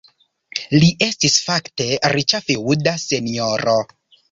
[0.83, 3.79] Li estis fakte riĉa feŭda senjoro.